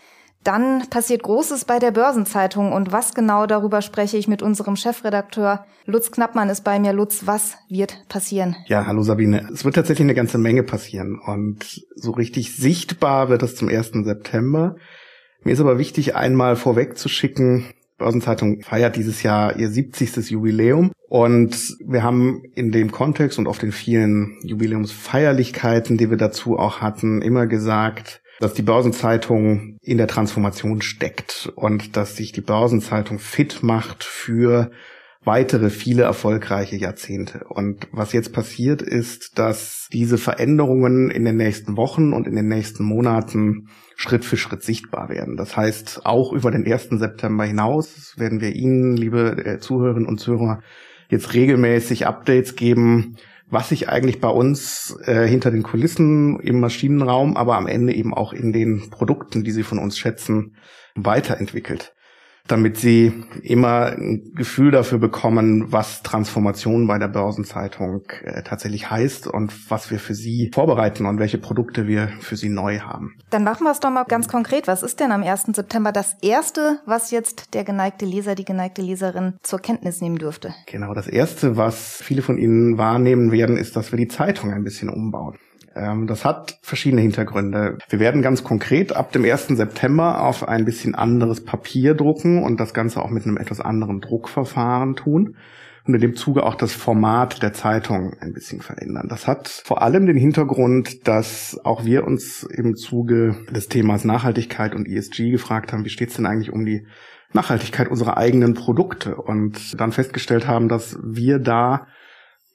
Dann 0.48 0.88
passiert 0.90 1.24
Großes 1.24 1.66
bei 1.66 1.78
der 1.78 1.92
Börsenzeitung 1.92 2.72
und 2.72 2.94
was 2.94 3.14
genau 3.14 3.48
darüber 3.48 3.82
spreche 3.82 4.16
ich 4.16 4.30
mit 4.30 4.42
unserem 4.42 4.78
Chefredakteur 4.78 5.66
Lutz 5.84 6.10
Knappmann 6.10 6.48
ist 6.48 6.64
bei 6.64 6.80
mir. 6.80 6.94
Lutz, 6.94 7.24
was 7.28 7.58
wird 7.68 8.08
passieren? 8.08 8.56
Ja, 8.68 8.86
hallo 8.86 9.02
Sabine. 9.02 9.50
Es 9.54 9.66
wird 9.66 9.76
tatsächlich 9.76 10.06
eine 10.06 10.14
ganze 10.14 10.38
Menge 10.38 10.64
passieren 10.64 11.20
und 11.20 11.84
so 11.96 12.12
richtig 12.12 12.56
sichtbar 12.56 13.28
wird 13.28 13.44
es 13.44 13.58
zum 13.58 13.68
1. 13.68 13.92
September. 14.06 14.78
Mir 15.44 15.52
ist 15.52 15.60
aber 15.60 15.80
wichtig, 15.80 16.16
einmal 16.16 16.56
vorwegzuschicken, 16.56 17.66
Börsenzeitung 17.98 18.62
feiert 18.62 18.96
dieses 18.96 19.24
Jahr 19.24 19.58
ihr 19.58 19.70
70. 19.70 20.30
Jubiläum 20.30 20.94
und 21.10 21.76
wir 21.86 22.04
haben 22.04 22.44
in 22.56 22.72
dem 22.72 22.94
Kontext 22.94 23.38
und 23.38 23.48
auf 23.48 23.58
den 23.58 23.74
vielen 23.74 24.38
Jubiläumsfeierlichkeiten, 24.44 25.98
die 25.98 26.10
wir 26.10 26.18
dazu 26.18 26.58
auch 26.58 26.80
hatten, 26.80 27.22
immer 27.22 27.48
gesagt, 27.48 28.22
dass 28.40 28.54
die 28.54 28.62
Börsenzeitung 28.62 29.78
in 29.82 29.98
der 29.98 30.08
Transformation 30.08 30.82
steckt 30.82 31.52
und 31.56 31.98
dass 31.98 32.16
sich 32.16 32.32
die 32.32 32.42
Börsenzeitung 32.42 33.20
fit 33.20 33.64
macht 33.64 34.04
für 34.04 34.72
weitere 35.28 35.70
viele 35.70 36.04
erfolgreiche 36.04 36.78
Jahrzehnte. 36.78 37.44
Und 37.50 37.88
was 37.92 38.14
jetzt 38.14 38.32
passiert 38.32 38.82
ist, 38.82 39.38
dass 39.38 39.90
diese 39.92 40.18
Veränderungen 40.18 41.12
in 41.12 41.26
den 41.26 41.36
nächsten 41.36 41.76
Wochen 41.76 42.14
und 42.14 42.28
in 42.28 42.36
den 42.36 42.48
nächsten 42.48 42.84
Monaten 42.84 43.68
Schritt 43.96 44.24
für 44.24 44.38
Schritt 44.38 44.64
sichtbar 44.64 45.10
werden. 45.10 45.36
Das 45.36 45.58
heißt, 45.58 46.06
auch 46.06 46.32
über 46.32 46.50
den 46.50 46.66
1. 46.66 46.90
September 46.92 47.44
hinaus 47.44 48.14
werden 48.18 48.42
wir 48.42 48.56
Ihnen, 48.56 48.96
liebe 48.96 49.46
äh, 49.46 49.60
Zuhörerinnen 49.60 50.08
und 50.08 50.20
Zuhörer, 50.20 50.62
jetzt 51.10 51.34
regelmäßig 51.34 52.08
Updates 52.08 52.56
geben, 52.56 53.18
was 53.50 53.70
sich 53.70 53.90
eigentlich 53.90 54.20
bei 54.20 54.30
uns 54.30 54.98
äh, 55.06 55.26
hinter 55.28 55.52
den 55.52 55.64
Kulissen 55.64 56.40
im 56.40 56.60
Maschinenraum, 56.60 57.38
aber 57.38 57.56
am 57.56 57.68
Ende 57.68 57.94
eben 57.94 58.14
auch 58.14 58.34
in 58.34 58.52
den 58.52 58.90
Produkten, 58.90 59.44
die 59.44 59.52
Sie 59.52 59.64
von 59.64 59.80
uns 59.80 59.98
schätzen, 59.98 60.56
weiterentwickelt. 60.96 61.94
Damit 62.48 62.78
sie 62.78 63.24
immer 63.44 63.88
ein 63.88 64.32
Gefühl 64.36 64.72
dafür 64.72 65.00
bekommen, 65.00 65.72
was 65.72 66.04
Transformation 66.04 66.88
bei 66.88 66.98
der 66.98 67.08
Börsenzeitung 67.08 68.04
äh, 68.24 68.44
tatsächlich 68.44 68.90
heißt 68.90 69.28
und 69.28 69.70
was 69.70 69.92
wir 69.92 70.00
für 70.00 70.16
sie 70.16 70.52
vorbereiten 70.54 71.06
und 71.06 71.20
welche 71.20 71.38
Produkte 71.38 71.88
wir 71.88 72.10
für 72.20 72.36
sie 72.36 72.50
neu 72.50 72.80
haben. 72.80 73.16
Dann 73.30 73.44
machen 73.44 73.66
wir 73.66 73.72
es 73.72 73.80
doch 73.80 73.90
mal 73.90 74.04
ganz 74.04 74.28
konkret. 74.28 74.68
Was 74.68 74.84
ist 74.84 75.00
denn 75.00 75.12
am 75.12 75.24
1. 75.24 75.48
September 75.54 75.92
das 75.92 76.16
Erste, 76.22 76.80
was 76.86 77.12
jetzt 77.12 77.54
der 77.54 77.64
geneigte 77.64 78.06
Leser, 78.06 78.36
die 78.36 78.46
geneigte 78.46 78.82
Leserin 78.82 79.36
zur 79.44 79.60
Kenntnis 79.60 80.02
nehmen 80.02 80.18
dürfte? 80.18 80.54
Genau, 80.66 80.94
das 80.94 81.08
Erste, 81.08 81.58
was 81.58 82.02
viele 82.02 82.22
von 82.22 82.38
Ihnen 82.38 82.78
wahrnehmen 82.78 83.32
werden, 83.32 83.58
ist, 83.58 83.76
dass 83.76 83.92
wir 83.92 83.98
die 83.98 84.08
Zeitung 84.08 84.54
ein 84.54 84.64
bisschen 84.64 84.90
umbauen. 84.90 85.38
Ähm, 85.78 86.08
das 86.08 86.26
hat 86.26 86.60
verschiedene 86.62 87.02
Hintergründe. 87.02 87.78
Wir 87.90 88.00
werden 88.00 88.22
ganz 88.22 88.44
konkret 88.44 88.96
ab 88.96 89.12
dem 89.12 89.24
1. 89.24 89.48
September 89.50 90.24
auf 90.24 90.48
ein 90.48 90.66
bisschen 90.66 90.96
anderes 90.96 91.44
Papier 91.44 91.94
drucken 91.94 92.44
und 92.44 92.60
das 92.60 92.74
Ganze 92.74 93.02
auch 93.02 93.10
mit 93.10 93.26
einem 93.26 93.38
etwas 93.38 93.62
anderen 93.62 94.02
Druckverfahren 94.02 94.96
tun 94.96 95.36
und 95.88 95.94
in 95.94 96.02
dem 96.02 96.16
Zuge 96.16 96.44
auch 96.44 96.56
das 96.56 96.74
Format 96.74 97.42
der 97.42 97.54
Zeitung 97.54 98.14
ein 98.20 98.34
bisschen 98.34 98.62
verändern. 98.62 99.08
Das 99.10 99.28
hat 99.28 99.48
vor 99.48 99.82
allem 99.82 100.06
den 100.06 100.18
Hintergrund, 100.18 101.08
dass 101.08 101.60
auch 101.64 101.86
wir 101.86 102.06
uns 102.06 102.44
im 102.44 102.76
Zuge 102.76 103.38
des 103.52 103.68
Themas 103.70 104.04
Nachhaltigkeit 104.04 104.76
und 104.76 104.88
ESG 104.88 105.32
gefragt 105.32 105.72
haben, 105.72 105.86
wie 105.86 105.90
steht 105.90 106.10
es 106.10 106.16
denn 106.18 106.26
eigentlich 106.26 106.52
um 106.52 106.66
die 106.66 106.86
Nachhaltigkeit 107.34 107.90
unserer 107.90 108.18
eigenen 108.18 108.54
Produkte 108.54 109.16
und 109.16 109.80
dann 109.80 109.92
festgestellt 109.92 110.48
haben, 110.48 110.68
dass 110.68 110.98
wir 111.04 111.40
da 111.40 111.88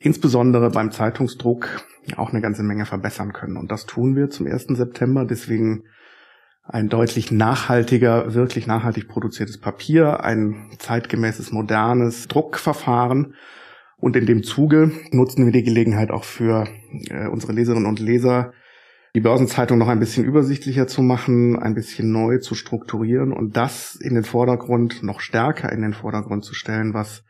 insbesondere 0.03 0.71
beim 0.71 0.91
Zeitungsdruck 0.91 1.85
auch 2.17 2.31
eine 2.31 2.41
ganze 2.41 2.63
Menge 2.63 2.87
verbessern 2.87 3.33
können. 3.33 3.57
Und 3.57 3.71
das 3.71 3.87
tun 3.87 4.17
wir 4.17 4.29
zum 4.31 4.47
1. 4.47 4.67
September. 4.69 5.25
Deswegen 5.25 5.85
ein 6.65 6.89
deutlich 6.89 7.33
nachhaltiger, 7.33 8.35
wirklich 8.35 8.67
nachhaltig 8.67 9.09
produziertes 9.09 9.59
Papier, 9.59 10.23
ein 10.23 10.71
zeitgemäßes, 10.79 11.53
modernes 11.53 12.29
Druckverfahren. 12.29 13.35
Und 13.97 14.17
in 14.17 14.27
dem 14.27 14.43
Zuge 14.43 14.91
nutzen 15.13 15.45
wir 15.45 15.53
die 15.53 15.63
Gelegenheit 15.63 16.11
auch 16.11 16.25
für 16.25 16.67
äh, 17.09 17.29
unsere 17.29 17.53
Leserinnen 17.53 17.87
und 17.87 18.01
Leser, 18.01 18.53
die 19.15 19.21
Börsenzeitung 19.21 19.79
noch 19.79 19.89
ein 19.89 20.01
bisschen 20.01 20.25
übersichtlicher 20.25 20.87
zu 20.87 21.03
machen, 21.03 21.59
ein 21.59 21.75
bisschen 21.75 22.11
neu 22.11 22.39
zu 22.39 22.55
strukturieren 22.55 23.33
und 23.33 23.57
das 23.57 23.95
in 23.95 24.15
den 24.15 24.25
Vordergrund, 24.25 25.03
noch 25.03 25.21
stärker 25.21 25.71
in 25.71 25.83
den 25.83 25.93
Vordergrund 25.93 26.45
zu 26.45 26.55
stellen, 26.55 26.95
was 26.95 27.23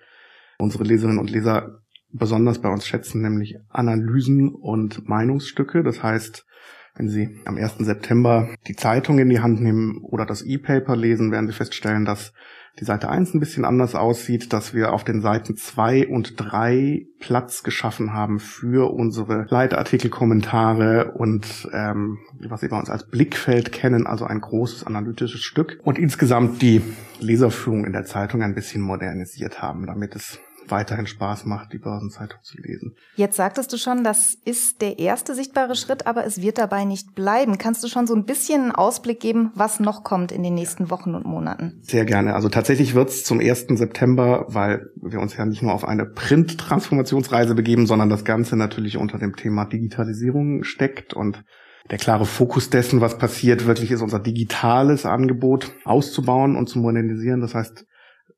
unsere 0.59 0.85
Leserinnen 0.85 1.19
und 1.19 1.29
Leser 1.29 1.82
besonders 2.13 2.61
bei 2.61 2.69
uns 2.69 2.87
schätzen, 2.87 3.23
nämlich 3.23 3.59
Analysen 3.69 4.55
und 4.55 5.09
Meinungsstücke. 5.09 5.83
Das 5.83 6.03
heißt, 6.03 6.47
wenn 6.95 7.09
Sie 7.09 7.41
am 7.47 7.57
1. 7.57 7.79
September 7.79 8.49
die 8.67 8.77
Zeitung 8.77 9.19
in 9.19 9.31
die 9.31 9.41
Hand 9.41 9.61
nehmen 9.61 9.99
oder 10.03 10.27
das 10.27 10.43
E-Paper 10.43 10.95
lesen, 10.95 11.33
werden 11.33 11.47
Sie 11.47 11.55
feststellen, 11.55 12.05
dass 12.05 12.33
die 12.81 12.85
Seite 12.85 13.11
1 13.11 13.35
ein 13.35 13.41
bisschen 13.41 13.65
anders 13.65 13.95
aussieht, 13.95 14.53
dass 14.53 14.73
wir 14.73 14.93
auf 14.93 15.05
den 15.05 15.21
Seiten 15.21 15.57
2 15.57 16.09
und 16.09 16.35
3 16.39 17.07
Platz 17.19 17.63
geschaffen 17.63 18.15
haben 18.15 18.41
für 18.41 18.93
unsere 18.93 19.47
Leitartikel, 19.51 20.11
Kommentare 20.11 21.13
und 21.13 21.69
ähm, 21.73 22.19
was 22.41 22.63
Sie 22.63 22.69
bei 22.69 22.79
uns 22.79 22.89
als 22.89 23.09
Blickfeld 23.09 23.73
kennen, 23.73 24.07
also 24.07 24.25
ein 24.25 24.41
großes 24.41 24.87
analytisches 24.87 25.43
Stück 25.43 25.81
und 25.83 25.99
insgesamt 25.99 26.63
die 26.63 26.83
Leserführung 27.21 27.85
in 27.85 27.93
der 27.93 28.05
Zeitung 28.05 28.43
ein 28.43 28.55
bisschen 28.55 28.81
modernisiert 28.81 29.61
haben, 29.61 29.87
damit 29.87 30.17
es 30.17 30.41
weiterhin 30.69 31.07
Spaß 31.07 31.45
macht, 31.47 31.73
die 31.73 31.79
Börsenzeitung 31.79 32.39
zu 32.43 32.59
lesen. 32.59 32.95
Jetzt 33.17 33.37
sagtest 33.37 33.73
du 33.73 33.77
schon, 33.77 34.05
das 34.05 34.35
ist 34.45 34.81
der 34.81 34.99
erste 34.99 35.35
sichtbare 35.35 35.75
Schritt, 35.75 36.07
aber 36.07 36.25
es 36.25 36.41
wird 36.41 36.59
dabei 36.59 36.85
nicht 36.85 37.15
bleiben. 37.15 37.59
Kannst 37.59 37.83
du 37.85 37.89
schon 37.89 38.07
so 38.07 38.15
ein 38.15 38.25
bisschen 38.25 38.63
einen 38.63 38.73
Ausblick 38.73 39.21
geben, 39.21 39.51
was 39.55 39.81
noch 39.81 40.05
kommt 40.05 40.33
in 40.33 40.43
den 40.43 40.55
nächsten 40.55 40.91
Wochen 40.91 41.15
und 41.15 41.25
Monaten? 41.25 41.79
Sehr 41.83 42.05
gerne. 42.05 42.35
Also 42.35 42.49
tatsächlich 42.49 42.95
wird 42.95 43.09
es 43.09 43.25
zum 43.25 43.41
1. 43.41 43.67
September, 43.71 44.47
weil 44.49 44.91
wir 44.97 45.21
uns 45.21 45.37
ja 45.37 45.45
nicht 45.45 45.63
nur 45.63 45.73
auf 45.73 45.85
eine 45.85 46.07
Print-Transformationsreise 46.07 47.55
begeben, 47.55 47.87
sondern 47.87 48.09
das 48.09 48.25
Ganze 48.25 48.57
natürlich 48.57 48.97
unter 48.97 49.19
dem 49.19 49.37
Thema 49.37 49.65
Digitalisierung 49.65 50.65
steckt 50.65 51.15
und 51.15 51.45
der 51.91 51.99
klare 51.99 52.27
Fokus 52.27 52.71
dessen, 52.71 53.01
was 53.01 53.19
passiert, 53.19 53.67
wirklich 53.67 53.91
ist 53.91 54.03
unser 54.03 54.21
digitales 54.21 55.05
Angebot 55.05 55.73
auszubauen 55.85 56.57
und 56.57 56.69
zu 56.69 56.79
modernisieren. 56.79 57.41
Das 57.41 57.55
heißt, 57.55 57.87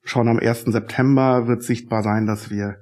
Schon 0.05 0.29
am 0.29 0.39
1. 0.39 0.65
September 0.67 1.49
wird 1.49 1.63
sichtbar 1.63 2.03
sein, 2.03 2.27
dass 2.27 2.51
wir 2.51 2.77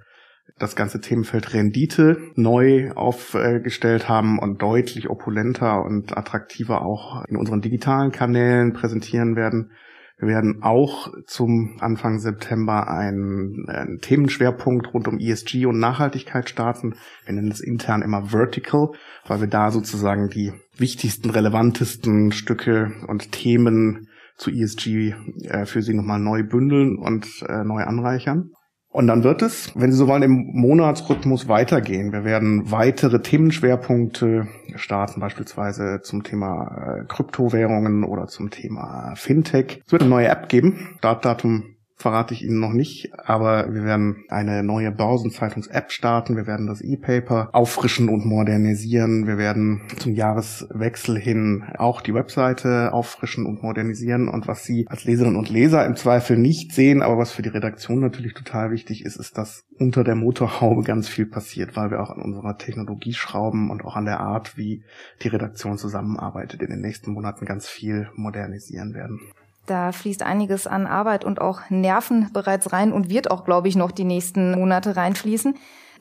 das 0.59 0.76
ganze 0.76 1.00
Themenfeld 1.00 1.55
Rendite 1.55 2.19
neu 2.35 2.91
aufgestellt 2.93 4.09
haben 4.09 4.38
und 4.38 4.61
deutlich 4.61 5.09
opulenter 5.09 5.85
und 5.85 6.17
attraktiver 6.17 6.83
auch 6.83 7.25
in 7.26 7.37
unseren 7.37 7.61
digitalen 7.61 8.12
Kanälen 8.12 8.73
präsentieren 8.73 9.37
werden. 9.37 9.71
Wir 10.19 10.29
werden 10.29 10.62
auch 10.62 11.12
zum 11.26 11.79
Anfang 11.81 12.19
September 12.19 12.88
einen, 12.88 13.69
einen, 13.69 13.99
Themenschwerpunkt 13.99 14.93
rund 14.95 15.09
um 15.09 15.19
ESG 15.19 15.67
und 15.67 15.81
Nachhaltigkeit 15.81 16.49
starten. 16.49 16.95
Wir 17.25 17.35
nennen 17.35 17.50
es 17.50 17.61
intern 17.61 18.02
immer 18.02 18.26
Vertical, 18.26 18.91
weil 19.26 19.41
wir 19.41 19.49
da 19.49 19.73
sozusagen 19.73 20.29
die 20.29 20.52
wichtigsten, 20.76 21.31
relevantesten 21.31 22.31
Stücke 22.31 22.93
und 23.09 23.33
Themen 23.33 24.09
zu 24.37 24.51
ESG 24.51 25.15
äh, 25.45 25.67
für 25.67 25.83
Sie 25.83 25.95
nochmal 25.95 26.21
neu 26.21 26.43
bündeln 26.43 26.99
und 26.99 27.27
äh, 27.49 27.65
neu 27.65 27.83
anreichern. 27.83 28.51
Und 28.93 29.07
dann 29.07 29.25
wird 29.25 29.41
es, 29.41 29.73
wenn 29.75 29.91
Sie 29.91 29.97
so 29.97 30.07
wollen, 30.07 30.23
im 30.23 30.51
Monatsrhythmus 30.53 31.49
weitergehen. 31.49 32.12
Wir 32.12 32.25
werden 32.25 32.71
weitere 32.71 33.23
Themenschwerpunkte 33.23 34.49
starten, 34.75 35.21
beispielsweise 35.21 36.01
zum 36.03 36.23
Thema 36.25 36.99
äh, 37.01 37.05
Kryptowährungen 37.07 38.05
oder 38.05 38.27
zum 38.27 38.51
Thema 38.51 39.15
Fintech. 39.17 39.81
Es 39.87 39.93
wird 39.93 40.03
eine 40.03 40.11
neue 40.11 40.29
App 40.29 40.51
geben. 40.51 40.97
Startdatum 40.99 41.73
verrate 42.02 42.35
ich 42.35 42.44
Ihnen 42.44 42.61
noch 42.61 42.73
nicht, 42.73 43.12
aber 43.18 43.73
wir 43.73 43.85
werden 43.85 44.25
eine 44.28 44.62
neue 44.62 44.90
Börsenzeitungs-App 44.90 45.90
starten. 45.90 46.37
Wir 46.37 46.47
werden 46.47 46.66
das 46.66 46.82
E-Paper 46.82 47.49
auffrischen 47.52 48.09
und 48.09 48.26
modernisieren. 48.26 49.26
Wir 49.26 49.38
werden 49.38 49.82
zum 49.99 50.12
Jahreswechsel 50.12 51.18
hin 51.18 51.64
auch 51.78 52.02
die 52.02 52.12
Webseite 52.12 52.92
auffrischen 52.92 53.47
und 53.47 53.62
modernisieren. 53.62 54.28
Und 54.28 54.47
was 54.47 54.64
Sie 54.64 54.87
als 54.88 55.04
Leserinnen 55.04 55.38
und 55.38 55.49
Leser 55.49 55.87
im 55.87 55.97
Zweifel 55.97 56.37
nicht 56.37 56.73
sehen, 56.73 57.02
aber 57.02 57.16
was 57.16 57.32
für 57.32 57.42
die 57.42 57.49
Redaktion 57.49 58.00
natürlich 58.00 58.35
total 58.35 58.71
wichtig 58.71 59.04
ist, 59.04 59.16
ist, 59.16 59.38
dass 59.38 59.64
unter 59.78 60.04
der 60.04 60.16
Motorhaube 60.16 60.82
ganz 60.82 61.09
viel 61.09 61.26
passiert, 61.26 61.76
weil 61.76 61.90
wir 61.90 62.02
auch 62.02 62.11
an 62.11 62.21
unserer 62.21 62.59
Technologie 62.59 63.14
schrauben 63.14 63.71
und 63.71 63.85
auch 63.85 63.97
an 63.97 64.04
der 64.04 64.21
Art, 64.21 64.56
wie 64.59 64.82
die 65.23 65.28
Redaktion 65.28 65.78
zusammenarbeitet, 65.78 66.61
in 66.62 66.71
den 66.71 66.80
nächsten 66.80 67.12
Monaten 67.12 67.47
ganz 67.47 67.68
viel 67.68 68.09
modernisieren 68.14 68.94
werden. 68.94 69.21
Da 69.66 69.92
fließt 69.92 70.23
einiges 70.23 70.66
an 70.66 70.87
Arbeit 70.87 71.25
und 71.25 71.40
auch 71.40 71.71
Nerven 71.71 72.31
bereits 72.33 72.73
rein 72.73 72.92
und 72.92 73.09
wird 73.09 73.31
auch, 73.31 73.45
glaube 73.45 73.69
ich, 73.69 73.76
noch 73.76 73.92
die 73.92 74.04
nächsten 74.04 74.52
Monate 74.52 74.97
reinfließen. 74.97 75.54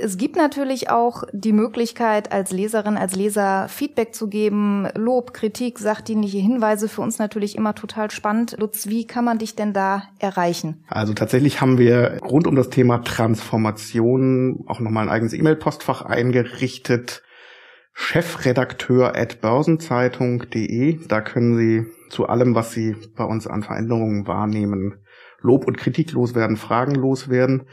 Es 0.03 0.17
gibt 0.17 0.35
natürlich 0.35 0.89
auch 0.89 1.25
die 1.31 1.53
Möglichkeit, 1.53 2.31
als 2.31 2.51
Leserin, 2.51 2.97
als 2.97 3.15
Leser 3.15 3.67
Feedback 3.69 4.15
zu 4.15 4.29
geben, 4.29 4.87
Lob, 4.95 5.31
Kritik, 5.31 5.77
sachdienliche 5.77 6.39
Hinweise. 6.39 6.89
Für 6.89 7.01
uns 7.01 7.19
natürlich 7.19 7.55
immer 7.55 7.75
total 7.75 8.09
spannend. 8.09 8.55
Lutz, 8.57 8.87
wie 8.87 9.05
kann 9.05 9.25
man 9.25 9.37
dich 9.37 9.55
denn 9.55 9.73
da 9.73 10.03
erreichen? 10.17 10.83
Also 10.87 11.13
tatsächlich 11.13 11.61
haben 11.61 11.77
wir 11.77 12.19
rund 12.23 12.47
um 12.47 12.55
das 12.55 12.69
Thema 12.69 13.03
Transformation 13.03 14.63
auch 14.65 14.79
nochmal 14.79 15.05
ein 15.05 15.13
eigenes 15.13 15.33
E-Mail-Postfach 15.33 16.01
eingerichtet. 16.01 17.21
Chefredakteur 18.01 19.15
at 19.15 19.41
börsenzeitung.de. 19.41 20.99
Da 21.07 21.21
können 21.21 21.55
Sie 21.55 21.85
zu 22.09 22.27
allem, 22.27 22.55
was 22.55 22.73
Sie 22.73 22.95
bei 23.15 23.23
uns 23.23 23.45
an 23.45 23.61
Veränderungen 23.61 24.27
wahrnehmen, 24.27 25.05
Lob 25.39 25.65
und 25.65 25.77
Kritik 25.77 26.11
loswerden, 26.11 26.57
Fragen 26.57 26.95
loswerden. 26.95 27.67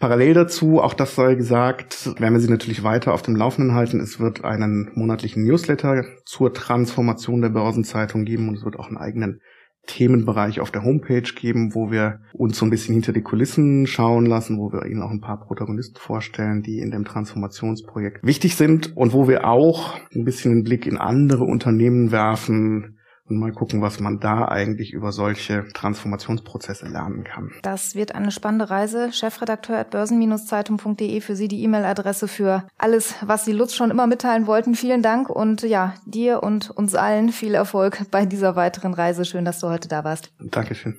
Parallel 0.00 0.34
dazu, 0.34 0.80
auch 0.80 0.92
das 0.92 1.14
sei 1.14 1.36
gesagt, 1.36 2.20
werden 2.20 2.34
wir 2.34 2.40
Sie 2.40 2.50
natürlich 2.50 2.82
weiter 2.82 3.14
auf 3.14 3.22
dem 3.22 3.36
Laufenden 3.36 3.74
halten. 3.74 4.00
Es 4.00 4.18
wird 4.18 4.44
einen 4.44 4.90
monatlichen 4.94 5.44
Newsletter 5.44 6.04
zur 6.26 6.52
Transformation 6.52 7.40
der 7.40 7.50
Börsenzeitung 7.50 8.24
geben 8.24 8.48
und 8.48 8.56
es 8.56 8.64
wird 8.64 8.76
auch 8.76 8.88
einen 8.88 8.98
eigenen 8.98 9.40
Themenbereich 9.86 10.60
auf 10.60 10.70
der 10.70 10.82
Homepage 10.82 11.22
geben, 11.22 11.74
wo 11.74 11.90
wir 11.90 12.20
uns 12.32 12.58
so 12.58 12.66
ein 12.66 12.70
bisschen 12.70 12.94
hinter 12.94 13.12
die 13.12 13.22
Kulissen 13.22 13.86
schauen 13.86 14.26
lassen, 14.26 14.58
wo 14.58 14.72
wir 14.72 14.86
Ihnen 14.86 15.02
auch 15.02 15.10
ein 15.10 15.20
paar 15.20 15.40
Protagonisten 15.40 15.96
vorstellen, 15.96 16.62
die 16.62 16.78
in 16.78 16.90
dem 16.90 17.04
Transformationsprojekt 17.04 18.24
wichtig 18.24 18.56
sind 18.56 18.96
und 18.96 19.12
wo 19.12 19.28
wir 19.28 19.46
auch 19.46 19.94
ein 20.14 20.24
bisschen 20.24 20.52
einen 20.52 20.64
Blick 20.64 20.86
in 20.86 20.96
andere 20.96 21.44
Unternehmen 21.44 22.10
werfen, 22.10 22.98
und 23.28 23.38
mal 23.38 23.52
gucken, 23.52 23.80
was 23.80 24.00
man 24.00 24.20
da 24.20 24.48
eigentlich 24.48 24.92
über 24.92 25.12
solche 25.12 25.66
Transformationsprozesse 25.72 26.86
lernen 26.86 27.24
kann. 27.24 27.52
Das 27.62 27.94
wird 27.94 28.14
eine 28.14 28.30
spannende 28.30 28.68
Reise. 28.68 29.12
Chefredakteur 29.12 29.78
at 29.78 29.90
börsen-zeitung.de 29.90 31.20
für 31.20 31.34
Sie 31.34 31.48
die 31.48 31.62
E-Mail-Adresse 31.62 32.28
für 32.28 32.66
alles, 32.76 33.14
was 33.22 33.44
Sie 33.44 33.52
Lutz 33.52 33.74
schon 33.74 33.90
immer 33.90 34.06
mitteilen 34.06 34.46
wollten. 34.46 34.74
Vielen 34.74 35.02
Dank 35.02 35.30
und 35.30 35.62
ja, 35.62 35.94
dir 36.04 36.42
und 36.42 36.70
uns 36.70 36.94
allen 36.94 37.30
viel 37.30 37.54
Erfolg 37.54 38.10
bei 38.10 38.26
dieser 38.26 38.56
weiteren 38.56 38.92
Reise. 38.92 39.24
Schön, 39.24 39.44
dass 39.44 39.60
du 39.60 39.68
heute 39.68 39.88
da 39.88 40.04
warst. 40.04 40.32
Dankeschön. 40.38 40.94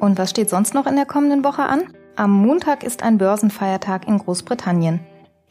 Und 0.00 0.18
was 0.18 0.30
steht 0.30 0.50
sonst 0.50 0.74
noch 0.74 0.86
in 0.86 0.96
der 0.96 1.06
kommenden 1.06 1.44
Woche 1.44 1.62
an? 1.62 1.82
Am 2.16 2.32
Montag 2.32 2.82
ist 2.82 3.04
ein 3.04 3.18
Börsenfeiertag 3.18 4.08
in 4.08 4.18
Großbritannien. 4.18 5.00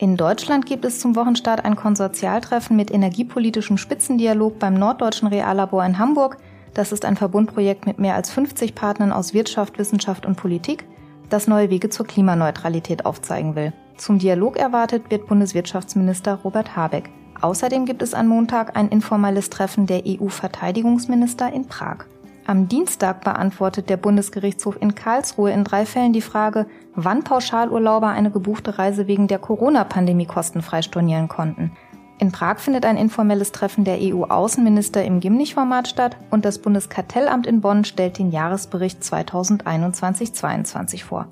In 0.01 0.17
Deutschland 0.17 0.65
gibt 0.65 0.83
es 0.83 0.99
zum 0.99 1.15
Wochenstart 1.15 1.63
ein 1.63 1.75
Konsortialtreffen 1.75 2.75
mit 2.75 2.89
energiepolitischem 2.89 3.77
Spitzendialog 3.77 4.57
beim 4.57 4.73
Norddeutschen 4.73 5.27
Reallabor 5.27 5.85
in 5.85 5.99
Hamburg. 5.99 6.37
Das 6.73 6.91
ist 6.91 7.05
ein 7.05 7.15
Verbundprojekt 7.15 7.85
mit 7.85 7.99
mehr 7.99 8.15
als 8.15 8.31
50 8.31 8.73
Partnern 8.73 9.11
aus 9.11 9.35
Wirtschaft, 9.35 9.77
Wissenschaft 9.77 10.25
und 10.25 10.37
Politik, 10.37 10.85
das 11.29 11.47
neue 11.47 11.69
Wege 11.69 11.89
zur 11.89 12.07
Klimaneutralität 12.07 13.05
aufzeigen 13.05 13.53
will. 13.55 13.73
Zum 13.95 14.17
Dialog 14.17 14.57
erwartet 14.57 15.11
wird 15.11 15.27
Bundeswirtschaftsminister 15.27 16.39
Robert 16.43 16.75
Habeck. 16.75 17.11
Außerdem 17.39 17.85
gibt 17.85 18.01
es 18.01 18.15
am 18.15 18.27
Montag 18.27 18.75
ein 18.75 18.89
informelles 18.89 19.51
Treffen 19.51 19.85
der 19.85 20.01
EU-Verteidigungsminister 20.07 21.53
in 21.53 21.67
Prag. 21.67 22.05
Am 22.47 22.67
Dienstag 22.67 23.23
beantwortet 23.23 23.89
der 23.89 23.97
Bundesgerichtshof 23.97 24.81
in 24.81 24.95
Karlsruhe 24.95 25.51
in 25.51 25.63
drei 25.63 25.85
Fällen 25.85 26.11
die 26.11 26.21
Frage, 26.21 26.65
wann 26.95 27.23
Pauschalurlauber 27.23 28.07
eine 28.07 28.31
gebuchte 28.31 28.79
Reise 28.79 29.07
wegen 29.07 29.27
der 29.27 29.39
Corona-Pandemie 29.39 30.25
kostenfrei 30.25 30.81
stornieren 30.81 31.27
konnten. 31.27 31.71
In 32.17 32.31
Prag 32.31 32.59
findet 32.59 32.85
ein 32.85 32.97
informelles 32.97 33.51
Treffen 33.51 33.83
der 33.83 33.97
EU-Außenminister 33.99 35.03
im 35.03 35.19
Gimnich-Format 35.19 35.87
statt 35.87 36.17
und 36.29 36.45
das 36.45 36.59
Bundeskartellamt 36.59 37.47
in 37.47 37.61
Bonn 37.61 37.83
stellt 37.83 38.19
den 38.19 38.31
Jahresbericht 38.31 39.01
2021-22 39.01 41.03
vor. 41.03 41.27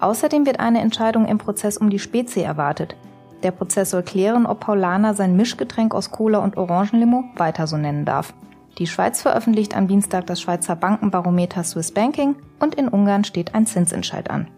Außerdem 0.00 0.44
wird 0.44 0.60
eine 0.60 0.80
Entscheidung 0.80 1.26
im 1.26 1.38
Prozess 1.38 1.78
um 1.78 1.88
die 1.88 1.98
Spezi 1.98 2.40
erwartet. 2.40 2.96
Der 3.42 3.52
Prozess 3.52 3.90
soll 3.90 4.02
klären, 4.02 4.44
ob 4.44 4.60
Paulaner 4.60 5.14
sein 5.14 5.36
Mischgetränk 5.36 5.94
aus 5.94 6.10
Cola 6.10 6.38
und 6.38 6.56
Orangenlimo 6.56 7.24
weiter 7.36 7.66
so 7.66 7.76
nennen 7.76 8.04
darf. 8.04 8.34
Die 8.78 8.86
Schweiz 8.86 9.22
veröffentlicht 9.22 9.76
am 9.76 9.86
Dienstag 9.86 10.26
das 10.26 10.40
Schweizer 10.40 10.74
Bankenbarometer 10.74 11.62
Swiss 11.62 11.92
Banking 11.92 12.36
und 12.58 12.74
in 12.74 12.88
Ungarn 12.88 13.24
steht 13.24 13.54
ein 13.54 13.66
Zinsentscheid 13.66 14.30
an. 14.30 14.48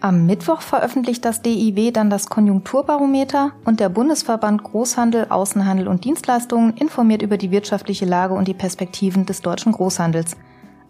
Am 0.00 0.26
Mittwoch 0.26 0.60
veröffentlicht 0.60 1.24
das 1.24 1.42
DIW 1.42 1.90
dann 1.90 2.10
das 2.10 2.28
Konjunkturbarometer 2.28 3.52
und 3.64 3.80
der 3.80 3.88
Bundesverband 3.88 4.62
Großhandel, 4.62 5.26
Außenhandel 5.30 5.88
und 5.88 6.04
Dienstleistungen 6.04 6.74
informiert 6.74 7.22
über 7.22 7.38
die 7.38 7.50
wirtschaftliche 7.50 8.04
Lage 8.04 8.34
und 8.34 8.46
die 8.46 8.54
Perspektiven 8.54 9.26
des 9.26 9.40
deutschen 9.40 9.72
Großhandels. 9.72 10.36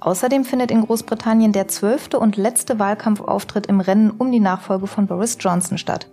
Außerdem 0.01 0.45
findet 0.45 0.71
in 0.71 0.83
Großbritannien 0.83 1.53
der 1.53 1.69
zwölfte 1.69 2.19
und 2.19 2.37
letzte 2.37 2.79
Wahlkampfauftritt 2.79 3.67
im 3.67 3.81
Rennen 3.81 4.11
um 4.11 4.31
die 4.31 4.41
Nachfolge 4.41 4.87
von 4.87 5.07
Boris 5.07 5.39
Johnson 5.41 5.79
statt. 5.79 6.09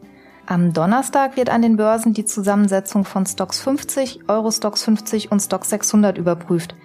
Am 0.46 0.74
Donnerstag 0.74 1.38
wird 1.38 1.50
an 1.50 1.62
den 1.62 1.78
Börsen 1.78 2.14
die 2.14 2.26
Zusammensetzung 2.26 3.06
von 3.06 3.26
Stocks 3.26 3.62
50, 3.62 4.28
Eurostox 4.28 4.84
50 4.84 5.32
und 5.32 5.40
Stocks 5.40 5.70
600 5.70 6.18
überprüft. 6.18 6.76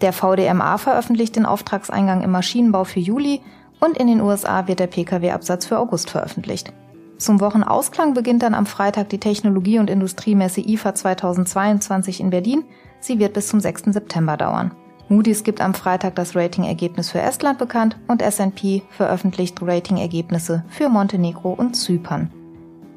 Der 0.00 0.12
VDMA 0.12 0.78
veröffentlicht 0.78 1.34
den 1.34 1.44
Auftragseingang 1.44 2.22
im 2.22 2.30
Maschinenbau 2.30 2.84
für 2.84 3.00
Juli 3.00 3.40
und 3.80 3.96
in 3.98 4.06
den 4.06 4.20
USA 4.20 4.68
wird 4.68 4.78
der 4.78 4.86
Pkw-Absatz 4.86 5.66
für 5.66 5.78
August 5.78 6.10
veröffentlicht. 6.10 6.72
Zum 7.18 7.40
Wochenausklang 7.40 8.14
beginnt 8.14 8.42
dann 8.44 8.54
am 8.54 8.64
Freitag 8.64 9.08
die 9.08 9.20
Technologie- 9.20 9.80
und 9.80 9.90
Industriemesse 9.90 10.60
IFA 10.60 10.94
2022 10.94 12.20
in 12.20 12.30
Berlin. 12.30 12.64
Sie 13.00 13.18
wird 13.18 13.34
bis 13.34 13.48
zum 13.48 13.60
6. 13.60 13.92
September 13.92 14.36
dauern. 14.36 14.70
Moody's 15.08 15.42
gibt 15.42 15.60
am 15.60 15.74
Freitag 15.74 16.14
das 16.14 16.36
Ratingergebnis 16.36 17.10
für 17.10 17.20
Estland 17.20 17.58
bekannt 17.58 17.98
und 18.06 18.22
S&P 18.22 18.82
veröffentlicht 18.90 19.60
Ratingergebnisse 19.60 20.64
für 20.68 20.88
Montenegro 20.88 21.52
und 21.52 21.74
Zypern. 21.74 22.30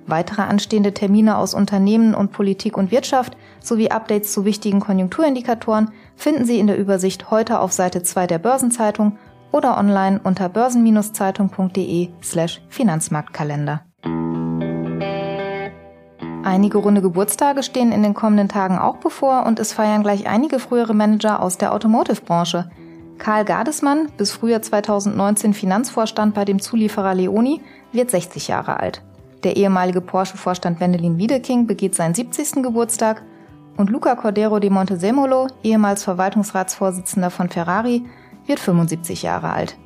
Weitere 0.05 0.41
anstehende 0.41 0.93
Termine 0.93 1.37
aus 1.37 1.53
Unternehmen 1.53 2.13
und 2.13 2.31
Politik 2.31 2.77
und 2.77 2.91
Wirtschaft 2.91 3.37
sowie 3.61 3.89
Updates 3.89 4.33
zu 4.33 4.43
wichtigen 4.43 4.79
Konjunkturindikatoren 4.79 5.91
finden 6.15 6.45
Sie 6.45 6.59
in 6.59 6.67
der 6.67 6.77
Übersicht 6.77 7.31
heute 7.31 7.59
auf 7.59 7.71
Seite 7.71 8.03
2 8.03 8.27
der 8.27 8.39
Börsenzeitung 8.39 9.17
oder 9.51 9.77
online 9.77 10.19
unter 10.23 10.49
börsen-zeitung.de 10.49 12.09
slash 12.21 12.61
Finanzmarktkalender. 12.69 13.85
Einige 16.43 16.77
runde 16.77 17.01
Geburtstage 17.01 17.63
stehen 17.63 17.93
in 17.93 18.03
den 18.03 18.13
kommenden 18.13 18.49
Tagen 18.49 18.77
auch 18.77 18.97
bevor 18.97 19.45
und 19.45 19.59
es 19.59 19.71
feiern 19.71 20.03
gleich 20.03 20.27
einige 20.27 20.59
frühere 20.59 20.93
Manager 20.93 21.41
aus 21.41 21.57
der 21.57 21.73
Automotive-Branche. 21.73 22.69
Karl 23.17 23.45
Gardesmann, 23.45 24.09
bis 24.17 24.31
Frühjahr 24.33 24.61
2019 24.61 25.53
Finanzvorstand 25.53 26.33
bei 26.33 26.43
dem 26.43 26.59
Zulieferer 26.59 27.15
Leoni, 27.15 27.61
wird 27.93 28.11
60 28.11 28.49
Jahre 28.49 28.79
alt. 28.81 29.01
Der 29.43 29.57
ehemalige 29.57 29.99
Porsche-Vorstand 29.99 30.79
Wendelin 30.79 31.17
Wiedeking 31.17 31.67
begeht 31.67 31.95
seinen 31.95 32.13
70. 32.13 32.63
Geburtstag 32.63 33.23
und 33.75 33.89
Luca 33.89 34.15
Cordero 34.15 34.59
de 34.59 34.69
Montesemolo, 34.69 35.47
ehemals 35.63 36.03
Verwaltungsratsvorsitzender 36.03 37.29
von 37.29 37.49
Ferrari, 37.49 38.05
wird 38.45 38.59
75 38.59 39.23
Jahre 39.23 39.51
alt. 39.51 39.77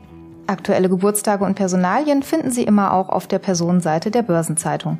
Aktuelle 0.45 0.89
Geburtstage 0.89 1.43
und 1.43 1.55
Personalien 1.55 2.21
finden 2.21 2.51
Sie 2.51 2.63
immer 2.63 2.93
auch 2.93 3.09
auf 3.09 3.27
der 3.27 3.39
Personenseite 3.39 4.11
der 4.11 4.21
Börsenzeitung. 4.21 4.99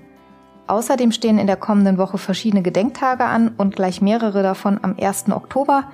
Außerdem 0.65 1.11
stehen 1.11 1.37
in 1.37 1.47
der 1.47 1.55
kommenden 1.55 1.97
Woche 1.97 2.17
verschiedene 2.17 2.63
Gedenktage 2.63 3.23
an 3.23 3.53
und 3.57 3.75
gleich 3.75 4.01
mehrere 4.01 4.43
davon 4.43 4.79
am 4.81 4.95
1. 4.99 5.29
Oktober. 5.29 5.85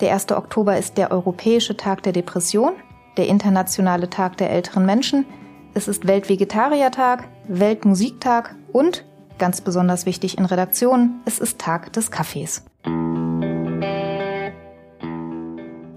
Der 0.00 0.12
1. 0.12 0.32
Oktober 0.32 0.76
ist 0.76 0.98
der 0.98 1.12
Europäische 1.12 1.76
Tag 1.76 2.02
der 2.02 2.12
Depression, 2.12 2.72
der 3.16 3.28
Internationale 3.28 4.10
Tag 4.10 4.36
der 4.38 4.50
älteren 4.50 4.86
Menschen, 4.86 5.26
es 5.74 5.88
ist 5.88 6.06
Weltvegetariertag, 6.06 7.28
Weltmusiktag 7.48 8.54
und, 8.72 9.04
ganz 9.38 9.60
besonders 9.60 10.06
wichtig 10.06 10.38
in 10.38 10.44
Redaktionen, 10.44 11.20
es 11.24 11.38
ist 11.38 11.58
Tag 11.58 11.92
des 11.92 12.10
Kaffees. 12.10 12.64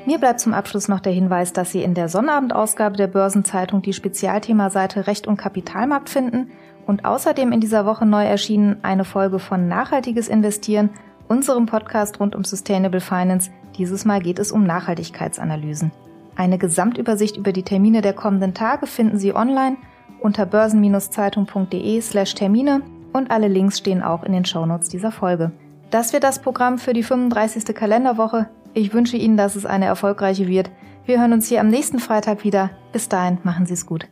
Mir 0.06 0.18
bleibt 0.18 0.40
zum 0.40 0.56
Abschluss 0.56 0.88
noch 0.88 1.02
der 1.02 1.14
Hinweis, 1.14 1.54
dass 1.54 1.72
Sie 1.72 1.84
in 1.84 1.94
der 1.94 2.10
Sonnabendausgabe 2.10 2.98
der 2.98 3.08
Börsenzeitung 3.08 3.84
die 3.84 3.94
Spezialthemaseite 3.94 5.06
Recht 5.06 5.28
und 5.28 5.38
Kapitalmarkt 5.38 6.10
finden 6.10 6.52
und 6.88 7.06
außerdem 7.06 7.52
in 7.52 7.62
dieser 7.62 7.86
Woche 7.86 8.08
neu 8.08 8.26
erschienen 8.26 8.78
eine 8.82 9.06
Folge 9.06 9.38
von 9.38 9.68
Nachhaltiges 9.68 10.28
Investieren, 10.28 10.90
unserem 11.28 11.68
Podcast 11.68 12.20
rund 12.20 12.36
um 12.36 12.44
Sustainable 12.44 13.02
Finance. 13.02 13.52
Dieses 13.78 14.04
Mal 14.04 14.20
geht 14.20 14.40
es 14.40 14.52
um 14.52 14.64
Nachhaltigkeitsanalysen. 14.64 15.92
Eine 16.36 16.58
Gesamtübersicht 16.58 17.38
über 17.38 17.52
die 17.52 17.62
Termine 17.62 18.02
der 18.02 18.14
kommenden 18.14 18.56
Tage 18.56 18.88
finden 18.88 19.20
Sie 19.20 19.36
online 19.36 19.78
unter 20.22 20.46
börsen-zeitung.de 20.46 22.02
slash 22.02 22.36
Termine 22.36 22.82
und 23.14 23.32
alle 23.32 23.48
Links 23.48 23.80
stehen 23.80 24.04
auch 24.04 24.24
in 24.24 24.34
den 24.34 24.46
Shownotes 24.46 24.90
dieser 24.90 25.12
Folge. 25.12 25.52
Das 25.92 26.14
wird 26.14 26.24
das 26.24 26.42
Programm 26.42 26.78
für 26.78 26.94
die 26.94 27.04
35. 27.04 27.76
Kalenderwoche. 27.76 28.50
Ich 28.74 28.94
wünsche 28.94 29.18
Ihnen, 29.18 29.38
dass 29.38 29.56
es 29.56 29.66
eine 29.66 29.86
erfolgreiche 29.86 30.48
wird. 30.48 30.70
Wir 31.06 31.20
hören 31.20 31.34
uns 31.34 31.48
hier 31.48 31.62
am 31.62 31.70
nächsten 31.70 32.00
Freitag 32.00 32.44
wieder. 32.44 32.70
Bis 32.92 33.10
dahin, 33.10 33.40
machen 33.44 33.66
Sie 33.66 33.74
es 33.74 33.86
gut. 33.86 34.08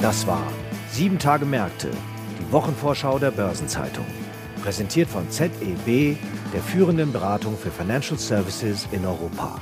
Das 0.00 0.26
war 0.26 0.42
Sieben 0.92 1.18
Tage 1.18 1.46
Märkte, 1.46 1.88
die 2.38 2.52
Wochenvorschau 2.52 3.18
der 3.18 3.30
Börsenzeitung. 3.30 4.04
Präsentiert 4.62 5.08
von 5.08 5.28
ZEB, 5.28 6.16
der 6.54 6.62
führenden 6.62 7.12
Beratung 7.12 7.58
für 7.58 7.72
Financial 7.72 8.16
Services 8.16 8.86
in 8.92 9.04
Europa. 9.04 9.60